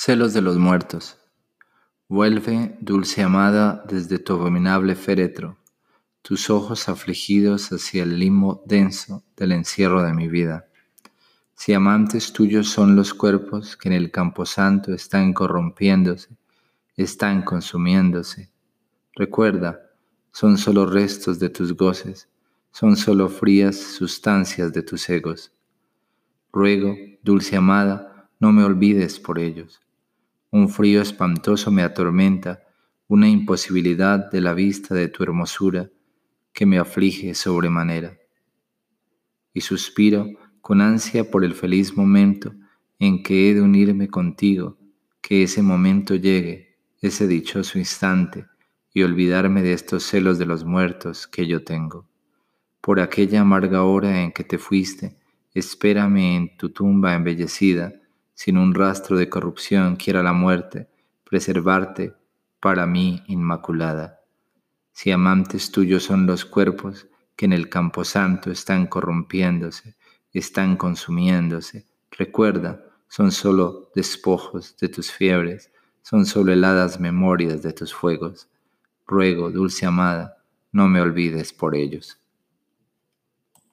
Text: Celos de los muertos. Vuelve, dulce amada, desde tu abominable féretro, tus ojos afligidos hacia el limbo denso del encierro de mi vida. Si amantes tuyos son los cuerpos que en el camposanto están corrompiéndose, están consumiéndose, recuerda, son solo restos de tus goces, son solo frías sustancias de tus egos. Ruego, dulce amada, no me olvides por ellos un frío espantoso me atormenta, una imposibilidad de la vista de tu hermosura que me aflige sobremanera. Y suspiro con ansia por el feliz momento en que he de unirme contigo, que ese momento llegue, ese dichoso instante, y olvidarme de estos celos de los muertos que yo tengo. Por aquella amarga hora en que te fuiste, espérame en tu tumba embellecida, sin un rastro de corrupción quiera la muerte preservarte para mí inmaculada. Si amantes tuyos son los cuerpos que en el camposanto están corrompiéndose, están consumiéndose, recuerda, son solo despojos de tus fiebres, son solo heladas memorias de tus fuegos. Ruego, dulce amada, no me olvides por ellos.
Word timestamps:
Celos 0.00 0.32
de 0.32 0.42
los 0.42 0.58
muertos. 0.58 1.18
Vuelve, 2.06 2.78
dulce 2.80 3.20
amada, 3.20 3.82
desde 3.88 4.20
tu 4.20 4.34
abominable 4.34 4.94
féretro, 4.94 5.58
tus 6.22 6.50
ojos 6.50 6.88
afligidos 6.88 7.72
hacia 7.72 8.04
el 8.04 8.16
limbo 8.16 8.62
denso 8.64 9.24
del 9.36 9.50
encierro 9.50 10.04
de 10.04 10.14
mi 10.14 10.28
vida. 10.28 10.68
Si 11.56 11.74
amantes 11.74 12.32
tuyos 12.32 12.68
son 12.68 12.94
los 12.94 13.12
cuerpos 13.12 13.76
que 13.76 13.88
en 13.88 13.94
el 13.94 14.12
camposanto 14.12 14.94
están 14.94 15.32
corrompiéndose, 15.32 16.28
están 16.96 17.42
consumiéndose, 17.42 18.52
recuerda, 19.16 19.80
son 20.30 20.58
solo 20.58 20.86
restos 20.86 21.40
de 21.40 21.50
tus 21.50 21.76
goces, 21.76 22.28
son 22.70 22.96
solo 22.96 23.28
frías 23.28 23.74
sustancias 23.74 24.72
de 24.72 24.82
tus 24.84 25.10
egos. 25.10 25.50
Ruego, 26.52 26.94
dulce 27.24 27.56
amada, 27.56 28.28
no 28.38 28.52
me 28.52 28.62
olvides 28.62 29.18
por 29.18 29.40
ellos 29.40 29.80
un 30.50 30.68
frío 30.68 31.02
espantoso 31.02 31.70
me 31.70 31.82
atormenta, 31.82 32.62
una 33.06 33.28
imposibilidad 33.28 34.30
de 34.30 34.40
la 34.40 34.54
vista 34.54 34.94
de 34.94 35.08
tu 35.08 35.22
hermosura 35.22 35.90
que 36.52 36.66
me 36.66 36.78
aflige 36.78 37.34
sobremanera. 37.34 38.18
Y 39.52 39.60
suspiro 39.60 40.26
con 40.60 40.80
ansia 40.80 41.30
por 41.30 41.44
el 41.44 41.54
feliz 41.54 41.96
momento 41.96 42.54
en 42.98 43.22
que 43.22 43.50
he 43.50 43.54
de 43.54 43.62
unirme 43.62 44.08
contigo, 44.08 44.78
que 45.20 45.42
ese 45.42 45.62
momento 45.62 46.14
llegue, 46.14 46.76
ese 47.00 47.26
dichoso 47.26 47.78
instante, 47.78 48.46
y 48.92 49.02
olvidarme 49.02 49.62
de 49.62 49.72
estos 49.72 50.04
celos 50.04 50.38
de 50.38 50.46
los 50.46 50.64
muertos 50.64 51.26
que 51.26 51.46
yo 51.46 51.62
tengo. 51.62 52.08
Por 52.80 53.00
aquella 53.00 53.42
amarga 53.42 53.84
hora 53.84 54.22
en 54.22 54.32
que 54.32 54.44
te 54.44 54.58
fuiste, 54.58 55.16
espérame 55.54 56.36
en 56.36 56.56
tu 56.56 56.70
tumba 56.70 57.14
embellecida, 57.14 57.92
sin 58.38 58.56
un 58.56 58.72
rastro 58.72 59.18
de 59.18 59.28
corrupción 59.28 59.96
quiera 59.96 60.22
la 60.22 60.32
muerte 60.32 60.88
preservarte 61.24 62.14
para 62.60 62.86
mí 62.86 63.24
inmaculada. 63.26 64.20
Si 64.92 65.10
amantes 65.10 65.72
tuyos 65.72 66.04
son 66.04 66.24
los 66.24 66.44
cuerpos 66.44 67.08
que 67.34 67.46
en 67.46 67.52
el 67.52 67.68
camposanto 67.68 68.52
están 68.52 68.86
corrompiéndose, 68.86 69.96
están 70.32 70.76
consumiéndose, 70.76 71.88
recuerda, 72.12 72.84
son 73.08 73.32
solo 73.32 73.90
despojos 73.96 74.76
de 74.76 74.88
tus 74.88 75.10
fiebres, 75.10 75.72
son 76.02 76.24
solo 76.24 76.52
heladas 76.52 77.00
memorias 77.00 77.60
de 77.64 77.72
tus 77.72 77.92
fuegos. 77.92 78.48
Ruego, 79.04 79.50
dulce 79.50 79.84
amada, 79.84 80.44
no 80.70 80.86
me 80.86 81.00
olvides 81.00 81.52
por 81.52 81.74
ellos. 81.74 82.20